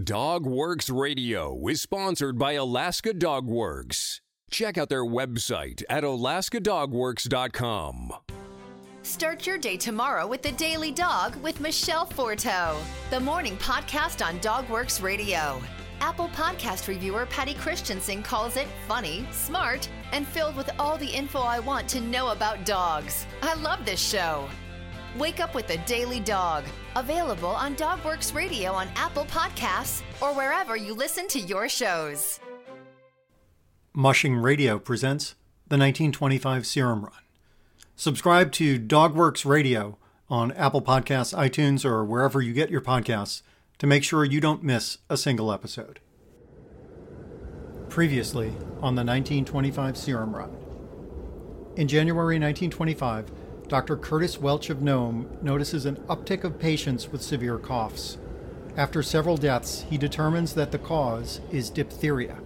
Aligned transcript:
Dog 0.00 0.46
Works 0.46 0.88
Radio 0.88 1.66
is 1.66 1.82
sponsored 1.82 2.38
by 2.38 2.52
Alaska 2.52 3.12
Dog 3.12 3.48
Works. 3.48 4.20
Check 4.48 4.78
out 4.78 4.88
their 4.88 5.04
website 5.04 5.82
at 5.90 6.04
alaskadogworks.com. 6.04 8.12
Start 9.02 9.48
your 9.48 9.58
day 9.58 9.76
tomorrow 9.76 10.28
with 10.28 10.42
the 10.42 10.52
Daily 10.52 10.92
Dog 10.92 11.34
with 11.42 11.58
Michelle 11.58 12.06
Forto, 12.06 12.80
the 13.10 13.18
morning 13.18 13.56
podcast 13.56 14.24
on 14.24 14.38
Dog 14.38 14.70
Works 14.70 15.00
Radio. 15.00 15.60
Apple 16.00 16.28
Podcast 16.28 16.86
reviewer 16.86 17.26
Patty 17.26 17.54
Christensen 17.54 18.22
calls 18.22 18.56
it 18.56 18.68
funny, 18.86 19.26
smart, 19.32 19.90
and 20.12 20.24
filled 20.26 20.54
with 20.54 20.70
all 20.78 20.98
the 20.98 21.10
info 21.10 21.40
I 21.40 21.58
want 21.58 21.88
to 21.88 22.00
know 22.00 22.28
about 22.28 22.64
dogs. 22.64 23.26
I 23.42 23.54
love 23.54 23.84
this 23.84 24.00
show. 24.00 24.48
Wake 25.18 25.40
up 25.40 25.56
with 25.56 25.66
the 25.66 25.78
Daily 25.78 26.20
Dog, 26.20 26.64
available 26.94 27.48
on 27.48 27.74
Dogworks 27.74 28.32
Radio 28.32 28.72
on 28.72 28.88
Apple 28.94 29.24
Podcasts 29.24 30.02
or 30.20 30.32
wherever 30.32 30.76
you 30.76 30.94
listen 30.94 31.26
to 31.28 31.40
your 31.40 31.68
shows. 31.68 32.38
Mushing 33.92 34.36
Radio 34.36 34.78
presents 34.78 35.34
the 35.66 35.76
1925 35.76 36.64
Serum 36.64 37.02
Run. 37.02 37.12
Subscribe 37.96 38.52
to 38.52 38.78
Dogworks 38.78 39.44
Radio 39.44 39.98
on 40.28 40.52
Apple 40.52 40.80
Podcasts, 40.80 41.36
iTunes, 41.36 41.84
or 41.84 42.04
wherever 42.04 42.40
you 42.40 42.52
get 42.52 42.70
your 42.70 42.80
podcasts 42.80 43.42
to 43.78 43.88
make 43.88 44.04
sure 44.04 44.24
you 44.24 44.40
don't 44.40 44.62
miss 44.62 44.98
a 45.08 45.16
single 45.16 45.52
episode. 45.52 45.98
Previously 47.88 48.50
on 48.80 48.94
the 48.94 49.02
1925 49.02 49.96
Serum 49.96 50.36
Run. 50.36 50.56
In 51.76 51.88
January 51.88 52.38
1925, 52.38 53.30
Dr. 53.70 53.96
Curtis 53.96 54.40
Welch 54.40 54.68
of 54.68 54.82
Nome 54.82 55.30
notices 55.42 55.86
an 55.86 55.94
uptick 56.08 56.42
of 56.42 56.58
patients 56.58 57.12
with 57.12 57.22
severe 57.22 57.56
coughs. 57.56 58.18
After 58.76 59.00
several 59.00 59.36
deaths, 59.36 59.84
he 59.88 59.96
determines 59.96 60.54
that 60.54 60.72
the 60.72 60.78
cause 60.78 61.40
is 61.52 61.70
diphtheria. 61.70 62.38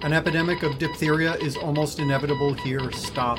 An 0.00 0.14
epidemic 0.14 0.62
of 0.62 0.78
diphtheria 0.78 1.34
is 1.34 1.54
almost 1.54 1.98
inevitable 1.98 2.54
here. 2.54 2.90
Stop. 2.92 3.38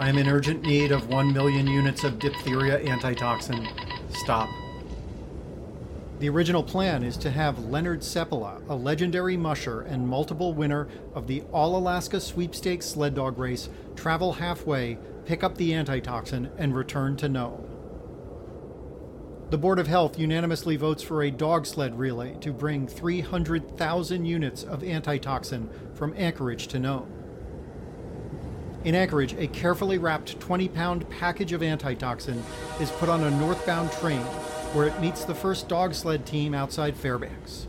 I 0.00 0.08
am 0.08 0.18
in 0.18 0.28
urgent 0.28 0.62
need 0.62 0.90
of 0.90 1.06
1 1.06 1.32
million 1.32 1.68
units 1.68 2.02
of 2.02 2.18
diphtheria 2.18 2.80
antitoxin. 2.80 3.68
Stop. 4.08 4.48
The 6.20 6.28
original 6.28 6.62
plan 6.62 7.02
is 7.02 7.16
to 7.18 7.30
have 7.30 7.66
Leonard 7.66 8.00
Seppala, 8.00 8.62
a 8.68 8.74
legendary 8.74 9.36
musher 9.36 9.80
and 9.80 10.08
multiple 10.08 10.54
winner 10.54 10.86
of 11.12 11.26
the 11.26 11.42
All 11.52 11.76
Alaska 11.76 12.20
Sweepstakes 12.20 12.86
sled 12.86 13.16
dog 13.16 13.36
race, 13.36 13.68
travel 13.96 14.34
halfway, 14.34 14.96
pick 15.26 15.42
up 15.42 15.56
the 15.56 15.74
antitoxin, 15.74 16.50
and 16.56 16.74
return 16.74 17.16
to 17.16 17.28
Nome. 17.28 17.68
The 19.50 19.58
Board 19.58 19.80
of 19.80 19.88
Health 19.88 20.18
unanimously 20.18 20.76
votes 20.76 21.02
for 21.02 21.22
a 21.22 21.32
dog 21.32 21.66
sled 21.66 21.98
relay 21.98 22.36
to 22.40 22.52
bring 22.52 22.86
300,000 22.86 24.24
units 24.24 24.62
of 24.62 24.84
antitoxin 24.84 25.68
from 25.94 26.14
Anchorage 26.16 26.68
to 26.68 26.78
Nome. 26.78 27.10
In 28.84 28.94
Anchorage, 28.94 29.34
a 29.34 29.48
carefully 29.48 29.98
wrapped 29.98 30.38
20 30.38 30.68
pound 30.68 31.10
package 31.10 31.52
of 31.52 31.62
antitoxin 31.62 32.42
is 32.80 32.90
put 32.92 33.08
on 33.08 33.24
a 33.24 33.30
northbound 33.32 33.90
train 33.92 34.24
where 34.74 34.88
it 34.88 35.00
meets 35.00 35.24
the 35.24 35.34
first 35.34 35.68
dog 35.68 35.94
sled 35.94 36.26
team 36.26 36.52
outside 36.52 36.96
Fairbanks. 36.96 37.68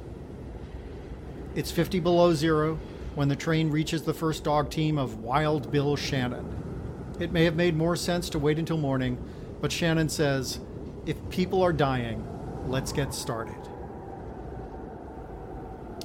It's 1.53 1.71
50 1.71 1.99
below 1.99 2.33
zero 2.33 2.79
when 3.13 3.27
the 3.27 3.35
train 3.35 3.69
reaches 3.69 4.01
the 4.01 4.13
first 4.13 4.43
dog 4.43 4.71
team 4.71 4.97
of 4.97 5.21
Wild 5.21 5.71
Bill 5.71 5.95
Shannon. 5.95 7.13
It 7.19 7.31
may 7.31 7.45
have 7.45 7.55
made 7.55 7.77
more 7.77 7.95
sense 7.95 8.27
to 8.31 8.39
wait 8.39 8.57
until 8.57 8.77
morning, 8.77 9.23
but 9.61 9.71
Shannon 9.71 10.09
says, 10.09 10.59
if 11.05 11.15
people 11.29 11.61
are 11.61 11.71
dying, 11.71 12.27
let's 12.67 12.91
get 12.91 13.13
started. 13.13 13.69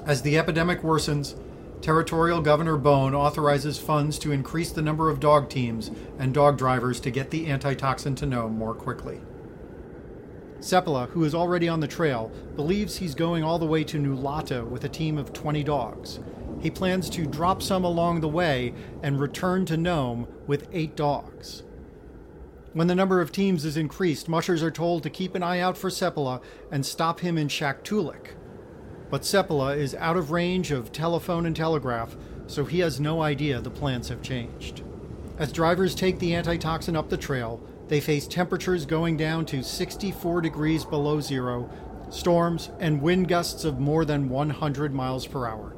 As 0.06 0.20
the 0.20 0.36
epidemic 0.36 0.82
worsens, 0.82 1.34
Territorial 1.80 2.42
Governor 2.42 2.76
Bone 2.76 3.14
authorizes 3.14 3.78
funds 3.78 4.18
to 4.18 4.32
increase 4.32 4.70
the 4.70 4.82
number 4.82 5.08
of 5.08 5.18
dog 5.18 5.48
teams 5.48 5.90
and 6.18 6.34
dog 6.34 6.58
drivers 6.58 7.00
to 7.00 7.10
get 7.10 7.30
the 7.30 7.50
antitoxin 7.50 8.14
to 8.16 8.26
Nome 8.26 8.58
more 8.58 8.74
quickly. 8.74 9.20
Seppala, 10.60 11.08
who 11.10 11.24
is 11.24 11.34
already 11.34 11.68
on 11.68 11.80
the 11.80 11.88
trail, 11.88 12.30
believes 12.54 12.96
he's 12.96 13.14
going 13.14 13.42
all 13.42 13.58
the 13.58 13.66
way 13.66 13.82
to 13.84 13.98
Nulato 13.98 14.66
with 14.66 14.84
a 14.84 14.88
team 14.88 15.18
of 15.18 15.32
20 15.32 15.64
dogs. 15.64 16.20
He 16.60 16.70
plans 16.70 17.08
to 17.10 17.26
drop 17.26 17.62
some 17.62 17.84
along 17.84 18.20
the 18.20 18.28
way 18.28 18.74
and 19.02 19.18
return 19.18 19.64
to 19.66 19.76
Nome 19.76 20.28
with 20.46 20.68
eight 20.72 20.94
dogs. 20.94 21.62
When 22.72 22.86
the 22.86 22.94
number 22.94 23.20
of 23.20 23.32
teams 23.32 23.64
is 23.64 23.76
increased, 23.76 24.28
mushers 24.28 24.62
are 24.62 24.70
told 24.70 25.02
to 25.02 25.10
keep 25.10 25.34
an 25.34 25.42
eye 25.42 25.58
out 25.58 25.76
for 25.76 25.90
Seppala 25.90 26.40
and 26.70 26.84
stop 26.86 27.20
him 27.20 27.36
in 27.36 27.48
Shaktoolik. 27.48 28.34
But 29.10 29.22
Seppala 29.22 29.76
is 29.76 29.94
out 29.96 30.16
of 30.16 30.30
range 30.30 30.70
of 30.70 30.92
telephone 30.92 31.46
and 31.46 31.56
telegraph, 31.56 32.16
so 32.46 32.64
he 32.64 32.78
has 32.80 33.00
no 33.00 33.22
idea 33.22 33.60
the 33.60 33.70
plans 33.70 34.08
have 34.08 34.22
changed. 34.22 34.82
As 35.36 35.52
drivers 35.52 35.94
take 35.94 36.18
the 36.18 36.34
antitoxin 36.34 36.94
up 36.94 37.08
the 37.08 37.16
trail, 37.16 37.60
they 37.90 38.00
face 38.00 38.28
temperatures 38.28 38.86
going 38.86 39.16
down 39.16 39.44
to 39.44 39.64
64 39.64 40.42
degrees 40.42 40.84
below 40.84 41.20
zero, 41.20 41.68
storms, 42.08 42.70
and 42.78 43.02
wind 43.02 43.26
gusts 43.26 43.64
of 43.64 43.80
more 43.80 44.04
than 44.04 44.28
100 44.28 44.94
miles 44.94 45.26
per 45.26 45.44
hour. 45.44 45.74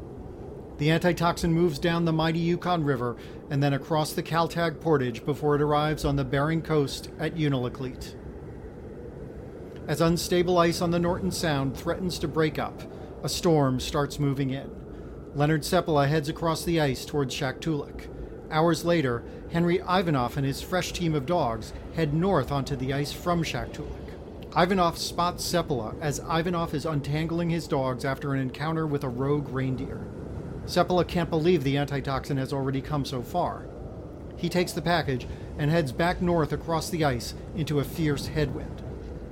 The 0.76 0.90
antitoxin 0.90 1.54
moves 1.54 1.78
down 1.78 2.04
the 2.04 2.12
mighty 2.12 2.38
Yukon 2.38 2.84
River 2.84 3.16
and 3.48 3.62
then 3.62 3.72
across 3.72 4.12
the 4.12 4.22
Kaltag 4.22 4.78
Portage 4.78 5.24
before 5.24 5.54
it 5.54 5.62
arrives 5.62 6.04
on 6.04 6.16
the 6.16 6.24
Bering 6.24 6.60
coast 6.60 7.08
at 7.18 7.34
Unalakleet. 7.34 8.14
As 9.88 10.02
unstable 10.02 10.58
ice 10.58 10.82
on 10.82 10.90
the 10.90 10.98
Norton 10.98 11.30
Sound 11.30 11.74
threatens 11.74 12.18
to 12.18 12.28
break 12.28 12.58
up, 12.58 12.82
a 13.24 13.28
storm 13.28 13.80
starts 13.80 14.18
moving 14.18 14.50
in. 14.50 14.70
Leonard 15.34 15.62
Seppala 15.62 16.06
heads 16.06 16.28
across 16.28 16.62
the 16.62 16.78
ice 16.78 17.06
towards 17.06 17.34
Shaktoolik. 17.34 18.11
Hours 18.52 18.84
later, 18.84 19.22
Henry 19.50 19.78
Ivanoff 19.78 20.36
and 20.36 20.44
his 20.44 20.60
fresh 20.60 20.92
team 20.92 21.14
of 21.14 21.24
dogs 21.24 21.72
head 21.94 22.12
north 22.12 22.52
onto 22.52 22.76
the 22.76 22.92
ice 22.92 23.10
from 23.10 23.42
Shaktoolik. 23.42 24.12
Ivanoff 24.50 24.98
spots 24.98 25.42
Seppala 25.42 25.98
as 26.02 26.20
Ivanoff 26.20 26.74
is 26.74 26.84
untangling 26.84 27.48
his 27.48 27.66
dogs 27.66 28.04
after 28.04 28.34
an 28.34 28.40
encounter 28.40 28.86
with 28.86 29.04
a 29.04 29.08
rogue 29.08 29.48
reindeer. 29.48 30.06
Seppala 30.66 31.08
can't 31.08 31.30
believe 31.30 31.64
the 31.64 31.78
antitoxin 31.78 32.36
has 32.36 32.52
already 32.52 32.82
come 32.82 33.06
so 33.06 33.22
far. 33.22 33.66
He 34.36 34.50
takes 34.50 34.72
the 34.72 34.82
package 34.82 35.26
and 35.56 35.70
heads 35.70 35.90
back 35.90 36.20
north 36.20 36.52
across 36.52 36.90
the 36.90 37.06
ice 37.06 37.34
into 37.56 37.80
a 37.80 37.84
fierce 37.84 38.26
headwind. 38.26 38.82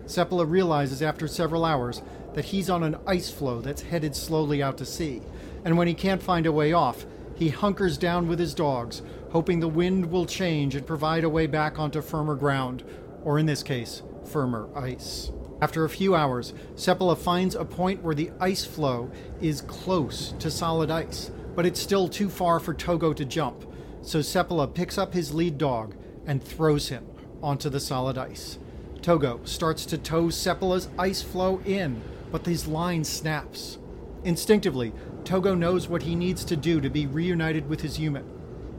Seppala 0.06 0.48
realizes 0.48 1.02
after 1.02 1.28
several 1.28 1.66
hours 1.66 2.00
that 2.32 2.47
he's 2.47 2.70
on 2.70 2.82
an 2.82 2.97
ice 3.06 3.31
floe 3.31 3.60
that's 3.60 3.82
headed 3.82 4.16
slowly 4.16 4.62
out 4.62 4.78
to 4.78 4.87
sea, 4.87 5.20
and 5.62 5.76
when 5.76 5.88
he 5.88 5.94
can't 5.94 6.22
find 6.22 6.47
a 6.47 6.52
way 6.52 6.72
off, 6.72 7.04
he 7.41 7.49
hunkers 7.49 7.97
down 7.97 8.28
with 8.28 8.39
his 8.39 8.53
dogs, 8.53 9.01
hoping 9.31 9.61
the 9.61 9.67
wind 9.67 10.11
will 10.11 10.27
change 10.27 10.75
and 10.75 10.87
provide 10.87 11.25
a 11.25 11.28
way 11.28 11.47
back 11.47 11.78
onto 11.78 12.03
firmer 12.03 12.34
ground, 12.34 12.84
or 13.25 13.39
in 13.39 13.47
this 13.47 13.62
case, 13.62 14.03
firmer 14.31 14.69
ice. 14.77 15.33
After 15.62 15.87
a 15.87 15.89
few 15.89 16.15
hours, 16.15 16.53
Seppala 16.75 17.17
finds 17.17 17.55
a 17.55 17.65
point 17.65 18.03
where 18.03 18.15
the 18.15 18.31
ice 18.41 18.67
floe 18.67 19.11
is 19.41 19.62
close 19.62 20.34
to 20.39 20.50
solid 20.50 20.91
ice, 20.91 21.31
but 21.56 21.65
it's 21.65 21.81
still 21.81 22.09
too 22.09 22.29
far 22.29 22.61
for 22.61 22.75
Togo 22.75 23.15
to 23.15 23.25
jump, 23.25 23.65
so 24.03 24.19
Seppala 24.19 24.73
picks 24.73 24.99
up 24.99 25.15
his 25.15 25.33
lead 25.33 25.56
dog 25.56 25.95
and 26.27 26.45
throws 26.45 26.91
him 26.91 27.06
onto 27.43 27.71
the 27.71 27.81
solid 27.81 28.19
ice. 28.19 28.59
Togo 29.00 29.41
starts 29.45 29.87
to 29.87 29.97
tow 29.97 30.25
Seppala's 30.25 30.91
ice 30.99 31.23
floe 31.23 31.62
in, 31.65 32.03
but 32.31 32.45
his 32.45 32.69
line 32.69 33.03
snaps. 33.03 33.79
Instinctively, 34.25 34.93
Togo 35.25 35.54
knows 35.54 35.88
what 35.88 36.03
he 36.03 36.14
needs 36.14 36.44
to 36.47 36.56
do 36.56 36.81
to 36.81 36.91
be 36.91 37.06
reunited 37.06 37.69
with 37.69 37.81
his 37.81 37.97
human. 37.97 38.25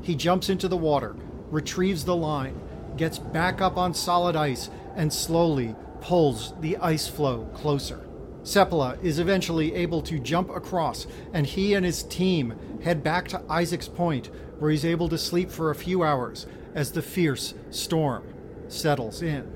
He 0.02 0.16
jumps 0.16 0.50
into 0.50 0.68
the 0.68 0.78
water, 0.78 1.16
retrieves 1.50 2.06
the 2.06 2.16
line, 2.16 2.60
gets 2.98 3.20
back 3.20 3.62
up 3.62 3.78
on 3.78 3.94
solid 3.94 4.36
ice, 4.36 4.70
and 4.96 5.12
slowly 5.12 5.76
pulls 6.02 6.54
the 6.60 6.78
ice 6.78 7.08
floe 7.08 7.50
closer. 7.54 8.08
Seppala 8.44 9.02
is 9.04 9.20
eventually 9.20 9.76
able 9.76 10.02
to 10.02 10.20
jump 10.20 10.50
across, 10.50 11.06
and 11.32 11.46
he 11.46 11.74
and 11.74 11.86
his 11.86 12.04
team 12.04 12.56
head 12.84 13.04
back 13.04 13.28
to 13.30 13.42
Isaac's 13.48 13.88
Point, 13.88 14.30
where 14.60 14.72
he's 14.72 14.86
able 14.86 15.10
to 15.10 15.18
sleep 15.18 15.52
for 15.52 15.70
a 15.70 15.76
few 15.76 16.04
hours 16.04 16.48
as 16.74 16.92
the 16.92 17.02
fierce 17.02 17.54
storm 17.70 18.24
settles 18.68 19.22
in. 19.22 19.52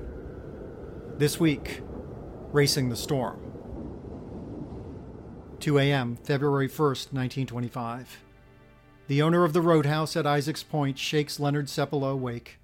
This 1.18 1.40
week, 1.40 1.80
Racing 2.52 2.88
the 2.90 2.96
Storm. 2.96 3.45
2 5.66 5.80
a.m., 5.80 6.14
February 6.22 6.68
1, 6.68 6.78
1925. 6.78 8.22
The 9.08 9.20
owner 9.20 9.42
of 9.42 9.52
the 9.52 9.60
roadhouse 9.60 10.14
at 10.14 10.24
Isaac's 10.24 10.62
Point 10.62 10.96
shakes 10.96 11.40
Leonard 11.40 11.66
Seppala 11.66 12.12
awake. 12.12 12.60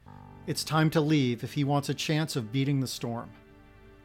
It's 0.46 0.62
time 0.62 0.88
to 0.90 1.00
leave 1.00 1.43
if 1.43 1.54
he 1.54 1.64
wants 1.64 1.88
a 1.88 1.94
chance 1.94 2.37
of 2.37 2.52
beating 2.52 2.78
the 2.78 2.87
storm. 2.87 3.31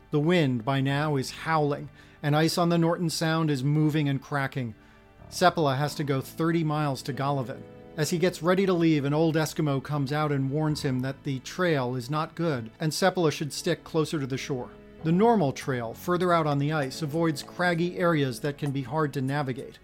The 0.09 0.19
wind 0.19 0.65
by 0.65 0.81
now 0.81 1.15
is 1.15 1.29
howling, 1.29 1.89
and 2.23 2.35
ice 2.35 2.57
on 2.57 2.69
the 2.69 2.79
Norton 2.79 3.11
Sound 3.11 3.51
is 3.51 3.63
moving 3.63 4.09
and 4.09 4.19
cracking. 4.19 4.73
Seppala 5.29 5.77
has 5.77 5.93
to 5.93 6.03
go 6.03 6.19
30 6.19 6.63
miles 6.63 7.03
to 7.03 7.13
Golovin. 7.13 7.61
As 7.97 8.09
he 8.09 8.17
gets 8.17 8.41
ready 8.41 8.65
to 8.65 8.73
leave, 8.73 9.05
an 9.05 9.13
old 9.13 9.35
Eskimo 9.35 9.83
comes 9.83 10.11
out 10.11 10.31
and 10.31 10.49
warns 10.49 10.81
him 10.81 11.01
that 11.01 11.23
the 11.23 11.37
trail 11.41 11.93
is 11.93 12.09
not 12.09 12.33
good 12.33 12.71
and 12.79 12.91
Seppala 12.91 13.31
should 13.31 13.53
stick 13.53 13.83
closer 13.83 14.19
to 14.19 14.25
the 14.25 14.39
shore. 14.39 14.71
The 15.07 15.13
normal 15.13 15.53
trail, 15.53 15.93
further 15.93 16.33
out 16.33 16.47
on 16.47 16.59
the 16.59 16.73
ice, 16.73 17.01
avoids 17.01 17.41
craggy 17.41 17.97
areas 17.97 18.41
that 18.41 18.57
can 18.57 18.71
be 18.71 18.81
hard 18.81 19.13
to 19.13 19.21
navigate. 19.21 19.79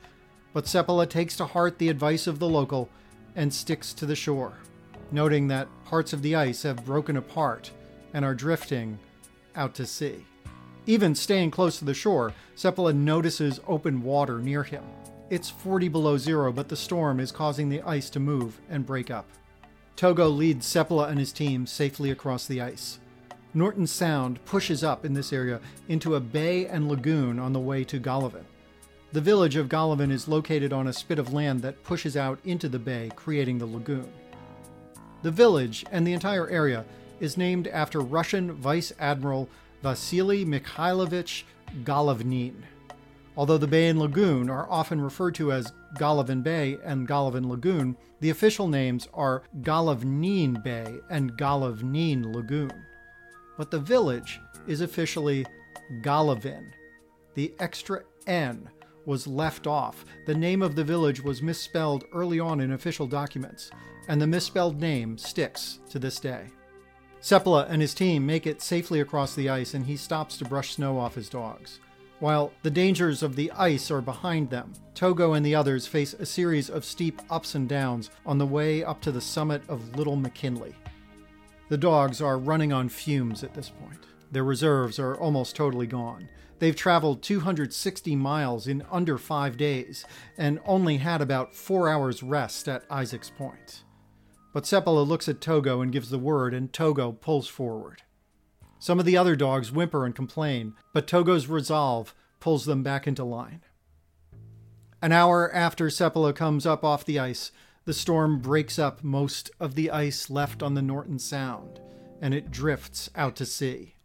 But 0.51 0.65
Seppala 0.65 1.09
takes 1.09 1.37
to 1.37 1.45
heart 1.45 1.77
the 1.77 1.87
advice 1.87 2.27
of 2.27 2.39
the 2.39 2.49
local 2.49 2.89
and 3.33 3.53
sticks 3.53 3.93
to 3.93 4.05
the 4.05 4.17
shore, 4.17 4.57
noting 5.13 5.47
that 5.47 5.69
parts 5.85 6.11
of 6.11 6.23
the 6.23 6.35
ice 6.35 6.63
have 6.63 6.83
broken 6.83 7.15
apart 7.15 7.71
and 8.13 8.25
are 8.25 8.35
drifting 8.35 8.99
out 9.55 9.73
to 9.75 9.85
sea. 9.85 10.25
Even 10.87 11.15
staying 11.15 11.51
close 11.51 11.79
to 11.79 11.85
the 11.85 11.93
shore, 11.93 12.33
Seppala 12.57 12.93
notices 12.93 13.61
open 13.65 14.03
water 14.03 14.39
near 14.39 14.63
him. 14.63 14.83
It's 15.29 15.49
40 15.49 15.87
below 15.87 16.17
zero, 16.17 16.51
but 16.51 16.67
the 16.67 16.75
storm 16.75 17.21
is 17.21 17.31
causing 17.31 17.69
the 17.69 17.81
ice 17.83 18.09
to 18.09 18.19
move 18.19 18.59
and 18.69 18.85
break 18.85 19.09
up. 19.09 19.29
Togo 19.95 20.27
leads 20.27 20.67
Seppala 20.67 21.07
and 21.07 21.17
his 21.17 21.31
team 21.31 21.65
safely 21.65 22.11
across 22.11 22.45
the 22.45 22.59
ice. 22.59 22.99
Norton 23.53 23.85
Sound 23.85 24.43
pushes 24.45 24.83
up 24.83 25.05
in 25.05 25.13
this 25.13 25.31
area 25.31 25.59
into 25.87 26.15
a 26.15 26.19
bay 26.19 26.65
and 26.65 26.87
lagoon 26.87 27.37
on 27.37 27.53
the 27.53 27.59
way 27.59 27.83
to 27.83 27.99
Golovin. 27.99 28.45
The 29.11 29.21
village 29.21 29.55
of 29.55 29.69
Golovin 29.69 30.11
is 30.11 30.27
located 30.27 30.73
on 30.73 30.87
a 30.87 30.93
spit 30.93 31.19
of 31.19 31.33
land 31.33 31.61
that 31.61 31.83
pushes 31.83 32.17
out 32.17 32.39
into 32.43 32.67
the 32.67 32.79
bay, 32.79 33.11
creating 33.15 33.59
the 33.59 33.67
lagoon. 33.67 34.11
The 35.21 35.29
village 35.29 35.85
and 35.91 36.05
the 36.05 36.13
entire 36.13 36.49
area 36.49 36.83
is 37.19 37.37
named 37.37 37.67
after 37.67 37.99
Russian 37.99 38.53
Vice 38.53 38.91
Admiral 38.99 39.47
Vasily 39.83 40.43
Mikhailovich 40.45 41.43
Golovnin. 41.83 42.55
Although 43.37 43.57
the 43.57 43.67
bay 43.67 43.87
and 43.87 43.99
lagoon 43.99 44.49
are 44.49 44.67
often 44.69 44.99
referred 44.99 45.35
to 45.35 45.51
as 45.51 45.73
Golovin 45.97 46.41
Bay 46.41 46.77
and 46.83 47.07
Golovin 47.07 47.47
Lagoon, 47.47 47.95
the 48.19 48.29
official 48.29 48.67
names 48.67 49.07
are 49.13 49.43
Golovnin 49.61 50.63
Bay 50.63 50.99
and 51.09 51.37
Golovnin 51.37 52.33
Lagoon. 52.33 52.71
But 53.57 53.71
the 53.71 53.79
village 53.79 54.39
is 54.67 54.81
officially 54.81 55.45
Golovin. 56.01 56.71
The 57.33 57.53
extra 57.59 58.03
N 58.27 58.69
was 59.05 59.27
left 59.27 59.67
off. 59.67 60.05
The 60.25 60.35
name 60.35 60.61
of 60.61 60.75
the 60.75 60.83
village 60.83 61.21
was 61.21 61.41
misspelled 61.41 62.05
early 62.13 62.39
on 62.39 62.59
in 62.61 62.71
official 62.71 63.07
documents, 63.07 63.69
and 64.07 64.21
the 64.21 64.27
misspelled 64.27 64.79
name 64.79 65.17
sticks 65.17 65.79
to 65.89 65.99
this 65.99 66.19
day. 66.19 66.47
Seppala 67.21 67.65
and 67.69 67.81
his 67.81 67.93
team 67.93 68.25
make 68.25 68.45
it 68.45 68.61
safely 68.61 68.99
across 68.99 69.33
the 69.35 69.49
ice, 69.49 69.73
and 69.73 69.85
he 69.85 69.95
stops 69.95 70.37
to 70.37 70.45
brush 70.45 70.75
snow 70.75 70.99
off 70.99 71.15
his 71.15 71.29
dogs. 71.29 71.79
While 72.19 72.53
the 72.63 72.71
dangers 72.71 73.23
of 73.23 73.35
the 73.35 73.51
ice 73.51 73.91
are 73.91 74.01
behind 74.01 74.49
them, 74.49 74.73
Togo 74.93 75.33
and 75.33 75.45
the 75.45 75.55
others 75.55 75.87
face 75.87 76.13
a 76.13 76.25
series 76.25 76.69
of 76.69 76.85
steep 76.85 77.21
ups 77.29 77.55
and 77.55 77.67
downs 77.67 78.09
on 78.25 78.37
the 78.37 78.45
way 78.45 78.83
up 78.83 79.01
to 79.01 79.11
the 79.11 79.21
summit 79.21 79.61
of 79.67 79.95
Little 79.97 80.15
McKinley. 80.15 80.73
The 81.69 81.77
dogs 81.77 82.21
are 82.21 82.37
running 82.37 82.73
on 82.73 82.89
fumes 82.89 83.43
at 83.43 83.53
this 83.53 83.69
point. 83.69 84.05
Their 84.31 84.43
reserves 84.43 84.99
are 84.99 85.15
almost 85.15 85.55
totally 85.55 85.87
gone. 85.87 86.29
They've 86.59 86.75
traveled 86.75 87.21
260 87.21 88.15
miles 88.15 88.67
in 88.67 88.83
under 88.91 89.17
five 89.17 89.57
days 89.57 90.05
and 90.37 90.59
only 90.65 90.97
had 90.97 91.21
about 91.21 91.55
four 91.55 91.89
hours 91.89 92.23
rest 92.23 92.67
at 92.67 92.85
Isaac's 92.89 93.29
Point. 93.29 93.83
But 94.53 94.63
Seppala 94.63 95.05
looks 95.05 95.27
at 95.27 95.41
Togo 95.41 95.81
and 95.81 95.91
gives 95.91 96.09
the 96.09 96.19
word, 96.19 96.53
and 96.53 96.71
Togo 96.71 97.11
pulls 97.11 97.47
forward. 97.47 98.03
Some 98.79 98.99
of 98.99 99.05
the 99.05 99.17
other 99.17 99.35
dogs 99.35 99.71
whimper 99.71 100.05
and 100.05 100.13
complain, 100.13 100.73
but 100.93 101.07
Togo's 101.07 101.47
resolve 101.47 102.13
pulls 102.39 102.65
them 102.65 102.83
back 102.83 103.07
into 103.07 103.23
line. 103.23 103.61
An 105.01 105.11
hour 105.11 105.53
after 105.53 105.87
Seppala 105.87 106.35
comes 106.35 106.65
up 106.65 106.83
off 106.83 107.03
the 107.03 107.19
ice, 107.19 107.51
the 107.85 107.93
storm 107.93 108.39
breaks 108.39 108.79
up 108.79 109.03
most 109.03 109.51
of 109.59 109.75
the 109.75 109.91
ice 109.91 110.29
left 110.29 110.63
on 110.63 110.73
the 110.73 110.81
Norton 110.81 111.19
Sound, 111.19 111.79
and 112.21 112.33
it 112.33 112.51
drifts 112.51 113.09
out 113.15 113.35
to 113.35 113.45
sea. 113.45 113.95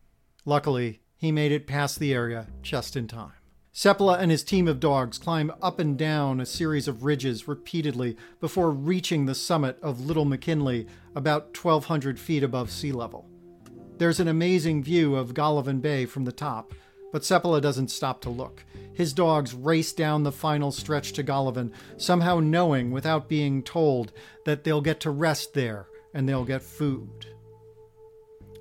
Luckily, 0.45 1.01
he 1.17 1.31
made 1.31 1.53
it 1.53 1.67
past 1.67 1.99
the 1.99 2.13
area 2.13 2.49
just 2.63 2.97
in 2.97 3.07
time. 3.07 3.33
Seppala 3.73 4.19
and 4.19 4.31
his 4.31 4.43
team 4.43 4.67
of 4.67 4.81
dogs 4.81 5.19
climb 5.19 5.53
up 5.63 5.79
and 5.79 5.97
down 5.97 6.41
a 6.41 6.47
series 6.47 6.89
of 6.89 7.05
ridges 7.05 7.47
repeatedly 7.47 8.17
before 8.41 8.73
reaching 8.73 9.27
the 9.27 9.37
summit 9.37 9.79
of 9.83 10.01
Little 10.01 10.25
McKinley 10.25 10.89
about 11.15 11.57
1,200 11.57 12.19
feet 12.19 12.43
above 12.43 12.73
sea 12.73 12.91
level. 12.91 13.29
There's 13.99 14.19
an 14.19 14.27
amazing 14.27 14.83
view 14.83 15.15
of 15.15 15.35
Golovin 15.35 15.81
Bay 15.81 16.07
from 16.07 16.25
the 16.25 16.33
top, 16.33 16.75
but 17.13 17.23
Seppala 17.23 17.61
doesn't 17.61 17.91
stop 17.91 18.21
to 18.23 18.31
look. 18.31 18.65
His 18.93 19.13
dogs 19.13 19.55
race 19.55 19.93
down 19.93 20.23
the 20.23 20.33
final 20.33 20.73
stretch 20.73 21.13
to 21.13 21.25
Golovin, 21.25 21.73
somehow 21.97 22.41
knowing 22.41 22.91
without 22.91 23.29
being 23.29 23.63
told 23.63 24.13
that 24.45 24.65
they'll 24.65 24.81
get 24.81 25.01
to 25.01 25.11
rest 25.11 25.55
there 25.55 25.87
and 26.13 26.29
they'll 26.29 26.45
get 26.45 26.63
food. 26.63 27.27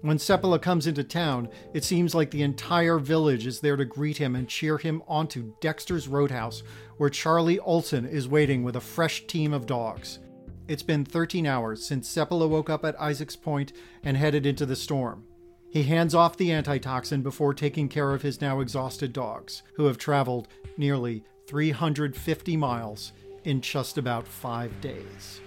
When 0.02 0.18
Seppala 0.18 0.62
comes 0.62 0.86
into 0.86 1.04
town, 1.04 1.50
it 1.74 1.84
seems 1.84 2.14
like 2.14 2.30
the 2.30 2.44
entire 2.44 3.00
village 3.00 3.48
is 3.48 3.60
there 3.60 3.76
to 3.76 3.84
greet 3.84 4.18
him 4.18 4.36
and 4.36 4.48
cheer 4.48 4.78
him 4.78 5.02
onto 5.08 5.54
Dexter's 5.60 6.08
Roadhouse, 6.08 6.62
where 6.98 7.10
Charlie 7.10 7.60
Olson 7.60 8.06
is 8.06 8.28
waiting 8.28 8.64
with 8.64 8.76
a 8.76 8.82
fresh 8.82 9.26
team 9.26 9.54
of 9.54 9.66
dogs. 9.66 10.20
It's 10.68 10.84
been 10.84 11.04
13 11.04 11.48
hours 11.48 11.86
since 11.86 12.14
Seppala 12.14 12.48
woke 12.48 12.70
up 12.70 12.86
at 12.86 13.00
Isaac's 13.02 13.36
Point 13.36 13.74
and 14.04 14.16
headed 14.16 14.46
into 14.46 14.66
the 14.66 14.76
storm. 14.76 15.24
He 15.70 15.84
hands 15.84 16.16
off 16.16 16.38
the 16.38 16.52
antitoxin 16.52 17.22
before 17.22 17.54
taking 17.54 17.90
care 17.90 18.14
of 18.14 18.22
his 18.22 18.42
now 18.42 18.62
exhausted 18.62 19.14
dogs, 19.14 19.64
who 19.76 19.86
have 19.86 19.98
traveled 19.98 20.48
nearly 20.78 21.24
350 21.48 22.58
miles 22.58 23.14
in 23.44 23.62
just 23.62 23.98
about 23.98 24.28
five 24.28 24.80
days. 24.82 25.42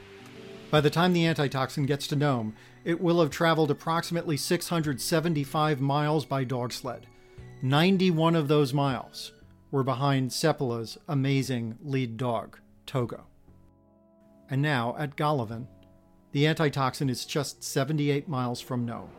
By 0.70 0.80
the 0.80 0.90
time 0.90 1.12
the 1.12 1.26
antitoxin 1.26 1.84
gets 1.86 2.06
to 2.08 2.16
Nome, 2.16 2.54
it 2.84 3.00
will 3.00 3.20
have 3.20 3.30
traveled 3.30 3.70
approximately 3.70 4.36
675 4.36 5.80
miles 5.80 6.24
by 6.24 6.44
dog 6.44 6.72
sled. 6.72 7.06
91 7.62 8.36
of 8.36 8.48
those 8.48 8.72
miles 8.72 9.32
were 9.70 9.82
behind 9.82 10.32
Seppala's 10.32 10.96
amazing 11.08 11.76
lead 11.82 12.16
dog, 12.16 12.58
Togo. 12.86 13.26
And 14.48 14.62
now, 14.62 14.96
at 14.98 15.16
Golovin, 15.16 15.66
the 16.32 16.46
antitoxin 16.46 17.10
is 17.10 17.24
just 17.24 17.62
78 17.62 18.28
miles 18.28 18.60
from 18.60 18.86
Nome. 18.86 19.10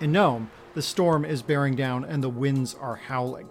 In 0.00 0.12
Nome, 0.12 0.48
the 0.74 0.82
storm 0.82 1.24
is 1.24 1.42
bearing 1.42 1.74
down 1.74 2.04
and 2.04 2.22
the 2.22 2.28
winds 2.28 2.72
are 2.72 2.94
howling. 2.94 3.48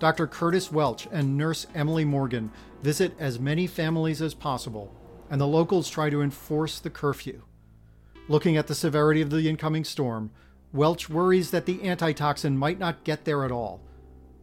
Dr. 0.00 0.26
Curtis 0.26 0.72
Welch 0.72 1.06
and 1.12 1.36
nurse 1.36 1.68
Emily 1.72 2.04
Morgan 2.04 2.50
visit 2.82 3.14
as 3.20 3.38
many 3.38 3.68
families 3.68 4.20
as 4.20 4.34
possible, 4.34 4.92
and 5.30 5.40
the 5.40 5.46
locals 5.46 5.88
try 5.88 6.10
to 6.10 6.20
enforce 6.20 6.80
the 6.80 6.90
curfew. 6.90 7.42
Looking 8.26 8.56
at 8.56 8.66
the 8.66 8.74
severity 8.74 9.20
of 9.20 9.30
the 9.30 9.48
incoming 9.48 9.84
storm, 9.84 10.32
Welch 10.72 11.08
worries 11.08 11.52
that 11.52 11.66
the 11.66 11.88
antitoxin 11.88 12.58
might 12.58 12.80
not 12.80 13.04
get 13.04 13.24
there 13.24 13.44
at 13.44 13.52
all. 13.52 13.80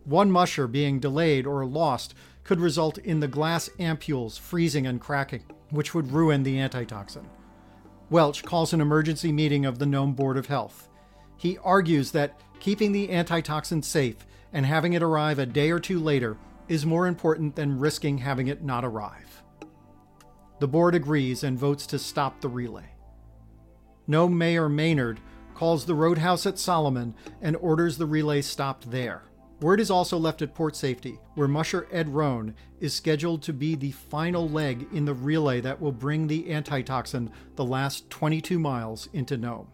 One 0.06 0.32
musher 0.32 0.68
being 0.68 1.02
delayed 1.02 1.46
or 1.46 1.66
lost 1.66 2.14
could 2.46 2.62
result 2.62 2.98
in 3.00 3.20
the 3.20 3.28
glass 3.28 3.70
ampules 3.78 4.40
freezing 4.40 4.88
and 4.88 5.02
cracking, 5.02 5.44
which 5.70 5.94
would 5.94 6.14
ruin 6.14 6.44
the 6.44 6.60
antitoxin. 6.60 7.28
Welch 8.10 8.46
calls 8.46 8.72
an 8.72 8.80
emergency 8.80 9.34
meeting 9.34 9.66
of 9.66 9.80
the 9.80 9.86
Nome 9.86 10.14
Board 10.14 10.38
of 10.38 10.46
Health. 10.46 10.88
He 11.38 11.58
argues 11.60 12.12
that 12.12 12.40
keeping 12.60 12.92
the 12.92 13.12
antitoxin 13.12 13.84
safe 13.84 14.26
and 14.54 14.66
having 14.66 14.94
it 14.94 15.04
arrive 15.04 15.40
a 15.40 15.46
day 15.46 15.72
or 15.72 15.80
two 15.80 16.00
later 16.00 16.38
is 16.68 16.86
more 16.86 17.08
important 17.08 17.56
than 17.56 17.80
risking 17.80 18.18
having 18.20 18.48
it 18.48 18.64
not 18.64 18.86
arrive. 18.86 19.44
The 20.60 20.68
board 20.68 20.96
agrees 20.96 21.44
and 21.44 21.60
votes 21.60 21.86
to 21.88 22.00
stop 22.00 22.42
the 22.42 22.50
relay. 22.50 22.90
Nome 24.08 24.38
Mayor 24.38 24.70
Maynard 24.70 25.20
calls 25.54 25.86
the 25.86 25.96
roadhouse 25.96 26.46
at 26.46 26.60
Solomon 26.60 27.14
and 27.42 27.56
orders 27.58 27.98
the 27.98 28.06
relay 28.06 28.42
stopped 28.42 28.90
there. 28.92 29.24
Word 29.62 29.80
is 29.80 29.90
also 29.90 30.18
left 30.18 30.42
at 30.42 30.54
port 30.54 30.76
safety, 30.76 31.18
where 31.36 31.48
musher 31.48 31.88
Ed 31.92 32.10
Rohn 32.10 32.54
is 32.80 32.94
scheduled 32.94 33.42
to 33.44 33.54
be 33.54 33.76
the 33.76 33.92
final 33.92 34.50
leg 34.50 34.86
in 34.94 35.06
the 35.06 35.14
relay 35.14 35.62
that 35.62 35.80
will 35.80 35.94
bring 35.94 36.28
the 36.28 36.52
antitoxin 36.52 37.32
the 37.56 37.64
last 37.64 38.10
22 38.10 38.60
miles 38.60 39.08
into 39.14 39.38
Nome. 39.38 39.68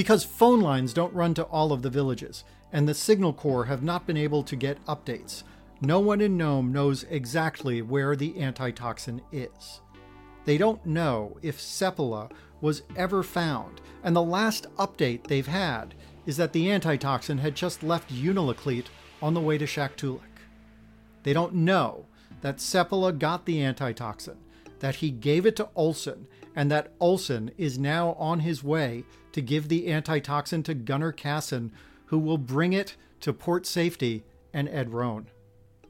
Because 0.00 0.24
phone 0.24 0.62
lines 0.62 0.94
don't 0.94 1.12
run 1.12 1.34
to 1.34 1.42
all 1.42 1.72
of 1.72 1.82
the 1.82 1.90
villages, 1.90 2.42
and 2.72 2.88
the 2.88 2.94
Signal 2.94 3.34
Corps 3.34 3.66
have 3.66 3.82
not 3.82 4.06
been 4.06 4.16
able 4.16 4.42
to 4.44 4.56
get 4.56 4.82
updates, 4.86 5.42
no 5.82 6.00
one 6.00 6.22
in 6.22 6.38
Nome 6.38 6.72
knows 6.72 7.04
exactly 7.10 7.82
where 7.82 8.16
the 8.16 8.40
antitoxin 8.40 9.20
is. 9.30 9.82
They 10.46 10.56
don't 10.56 10.86
know 10.86 11.36
if 11.42 11.58
Seppala 11.58 12.32
was 12.62 12.82
ever 12.96 13.22
found, 13.22 13.82
and 14.02 14.16
the 14.16 14.22
last 14.22 14.74
update 14.76 15.26
they've 15.26 15.46
had 15.46 15.94
is 16.24 16.38
that 16.38 16.54
the 16.54 16.72
antitoxin 16.72 17.36
had 17.36 17.54
just 17.54 17.82
left 17.82 18.10
Unalakleet 18.10 18.86
on 19.20 19.34
the 19.34 19.40
way 19.42 19.58
to 19.58 19.66
Shaktoolik. 19.66 20.46
They 21.24 21.34
don't 21.34 21.52
know 21.56 22.06
that 22.40 22.56
Seppala 22.56 23.18
got 23.18 23.44
the 23.44 23.62
antitoxin, 23.62 24.38
that 24.78 24.94
he 24.94 25.10
gave 25.10 25.44
it 25.44 25.56
to 25.56 25.68
Olson, 25.76 26.26
and 26.56 26.70
that 26.70 26.94
Olson 27.00 27.50
is 27.58 27.78
now 27.78 28.14
on 28.14 28.40
his 28.40 28.64
way 28.64 29.04
to 29.32 29.42
give 29.42 29.68
the 29.68 29.92
antitoxin 29.92 30.62
to 30.64 30.74
Gunnar 30.74 31.12
Kaasen, 31.12 31.70
who 32.06 32.18
will 32.18 32.38
bring 32.38 32.72
it 32.72 32.96
to 33.20 33.32
port 33.32 33.66
safety 33.66 34.24
and 34.52 34.68
Ed 34.68 34.92
Rohn. 34.92 35.26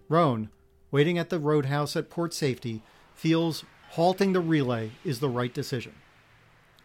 Rohn, 0.08 0.50
waiting 0.90 1.18
at 1.18 1.30
the 1.30 1.38
roadhouse 1.38 1.96
at 1.96 2.10
port 2.10 2.34
safety, 2.34 2.82
feels 3.14 3.64
halting 3.90 4.32
the 4.32 4.40
relay 4.40 4.90
is 5.04 5.20
the 5.20 5.28
right 5.28 5.52
decision. 5.52 5.92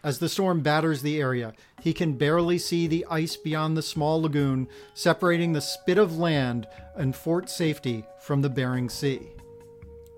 As 0.02 0.20
the 0.20 0.28
storm 0.28 0.60
batters 0.60 1.02
the 1.02 1.20
area, 1.20 1.52
he 1.82 1.92
can 1.92 2.12
barely 2.12 2.58
see 2.58 2.86
the 2.86 3.04
ice 3.10 3.36
beyond 3.36 3.76
the 3.76 3.82
small 3.82 4.22
lagoon 4.22 4.68
separating 4.94 5.52
the 5.52 5.60
spit 5.60 5.98
of 5.98 6.16
land 6.16 6.68
and 6.94 7.16
Fort 7.16 7.50
Safety 7.50 8.04
from 8.20 8.40
the 8.40 8.48
Bering 8.48 8.88
Sea. 8.88 9.20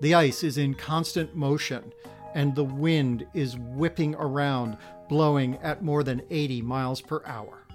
The 0.01 0.13
ice 0.13 0.43
is 0.43 0.57
in 0.57 0.75
constant 0.75 1.35
motion, 1.35 1.91
and 2.33 2.55
the 2.55 2.63
wind 2.63 3.25
is 3.33 3.57
whipping 3.57 4.15
around, 4.15 4.77
blowing 5.07 5.57
at 5.57 5.83
more 5.83 6.03
than 6.03 6.21
80 6.29 6.61
miles 6.61 7.01
per 7.01 7.21
hour. 7.25 7.65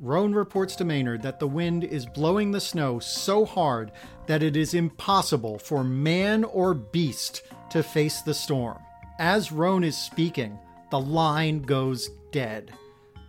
Rohn 0.00 0.34
reports 0.34 0.76
to 0.76 0.84
Maynard 0.84 1.22
that 1.22 1.38
the 1.38 1.46
wind 1.46 1.84
is 1.84 2.04
blowing 2.04 2.50
the 2.50 2.60
snow 2.60 2.98
so 2.98 3.44
hard 3.44 3.92
that 4.26 4.42
it 4.42 4.56
is 4.56 4.74
impossible 4.74 5.58
for 5.58 5.84
man 5.84 6.44
or 6.44 6.74
beast 6.74 7.42
to 7.70 7.82
face 7.82 8.20
the 8.20 8.34
storm. 8.34 8.78
As 9.18 9.52
Rohn 9.52 9.84
is 9.84 9.96
speaking, 9.96 10.58
the 10.90 11.00
line 11.00 11.62
goes 11.62 12.10
dead. 12.32 12.72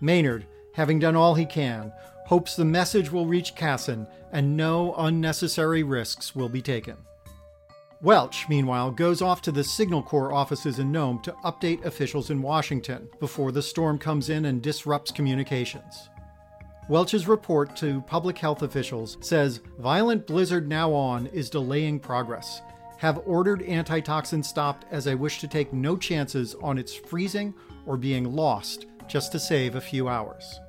Maynard, 0.02 0.46
having 0.74 1.00
done 1.00 1.16
all 1.16 1.36
he 1.36 1.46
can, 1.46 1.92
hopes 2.26 2.56
the 2.56 2.66
message 2.66 3.12
will 3.12 3.26
reach 3.26 3.56
Kaasen 3.56 4.08
and 4.32 4.58
no 4.58 4.96
unnecessary 4.96 5.84
risks 5.84 6.36
will 6.36 6.50
be 6.50 6.62
taken. 6.62 6.98
Welch, 8.02 8.50
meanwhile, 8.50 8.92
goes 8.92 9.22
off 9.22 9.42
to 9.44 9.52
the 9.54 9.64
Signal 9.64 10.04
Corps 10.04 10.34
offices 10.34 10.80
in 10.80 10.92
Nome 10.92 11.20
to 11.20 11.32
update 11.46 11.86
officials 11.86 12.30
in 12.30 12.42
Washington 12.42 13.08
before 13.20 13.54
the 13.54 13.62
storm 13.62 13.98
comes 13.98 14.30
in 14.30 14.46
and 14.46 14.62
disrupts 14.62 15.12
communications. 15.12 16.10
Welch's 16.90 17.28
report 17.28 17.76
to 17.78 18.02
public 18.02 18.38
health 18.38 18.64
officials 18.64 19.18
says 19.22 19.62
violent 19.80 20.28
blizzard 20.28 20.68
now 20.68 20.94
on 20.94 21.28
is 21.28 21.50
delaying 21.50 22.00
progress. 22.00 22.62
Have 22.98 23.22
ordered 23.26 23.64
antitoxin 23.64 24.44
stopped 24.44 24.86
as 24.92 25.08
I 25.08 25.16
wish 25.16 25.40
to 25.40 25.48
take 25.48 25.74
no 25.74 25.96
chances 25.96 26.54
on 26.62 26.78
its 26.78 26.94
freezing 26.94 27.54
or 27.86 27.98
being 27.98 28.26
lost 28.26 28.88
just 29.08 29.32
to 29.32 29.40
save 29.40 29.76
a 29.76 29.82
few 29.82 30.10
hours. 30.10 30.60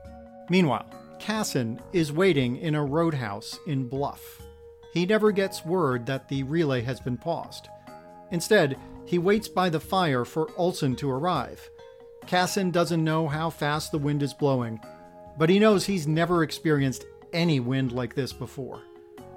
Meanwhile, 0.48 0.88
Kaasen 1.18 1.80
is 1.92 2.12
waiting 2.12 2.56
in 2.58 2.76
a 2.76 2.84
roadhouse 2.84 3.58
in 3.66 3.88
Bluff 3.88 4.45
he 4.96 5.04
never 5.04 5.30
gets 5.30 5.62
word 5.62 6.06
that 6.06 6.26
the 6.26 6.42
relay 6.44 6.80
has 6.80 7.00
been 7.00 7.18
paused. 7.18 7.68
Instead, 8.30 8.78
he 9.04 9.18
waits 9.18 9.46
by 9.46 9.68
the 9.68 9.78
fire 9.78 10.24
for 10.24 10.48
Olson 10.56 10.96
to 10.96 11.10
arrive. 11.10 11.68
Kaasen 12.26 12.72
doesn't 12.72 13.04
know 13.04 13.28
how 13.28 13.50
fast 13.50 13.92
the 13.92 13.98
wind 13.98 14.22
is 14.22 14.32
blowing, 14.32 14.80
but 15.36 15.50
he 15.50 15.58
knows 15.58 15.84
he's 15.84 16.06
never 16.06 16.42
experienced 16.42 17.04
any 17.34 17.60
wind 17.60 17.92
like 17.92 18.14
this 18.14 18.32
before. 18.32 18.84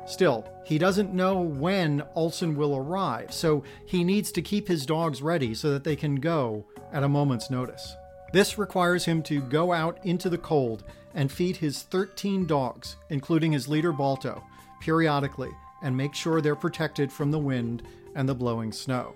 Still, 0.08 0.48
he 0.64 0.78
doesn't 0.78 1.14
know 1.14 1.42
when 1.42 2.04
Olson 2.16 2.56
will 2.56 2.78
arrive, 2.78 3.34
so 3.34 3.62
he 3.86 4.06
needs 4.06 4.32
to 4.32 4.42
keep 4.42 4.66
his 4.66 4.86
dogs 4.86 5.22
ready 5.22 5.54
so 5.54 5.72
that 5.72 5.84
they 5.84 5.98
can 5.98 6.16
go 6.16 6.64
at 6.94 7.04
a 7.04 7.10
moment's 7.10 7.50
notice. 7.50 7.98
This 8.32 8.58
requires 8.58 9.04
him 9.04 9.22
to 9.24 9.42
go 9.42 9.74
out 9.74 10.00
into 10.06 10.30
the 10.30 10.38
cold 10.38 10.86
and 11.14 11.30
feed 11.30 11.58
his 11.58 11.82
13 11.82 12.46
dogs, 12.46 12.96
including 13.10 13.52
his 13.52 13.68
leader 13.68 13.92
Balto, 13.92 14.42
periodically 14.80 15.52
and 15.82 15.96
make 15.96 16.14
sure 16.14 16.42
they're 16.42 16.56
protected 16.56 17.12
from 17.12 17.32
the 17.32 17.40
wind 17.40 17.84
and 18.16 18.28
the 18.28 18.36
blowing 18.36 18.72
snow. 18.72 19.16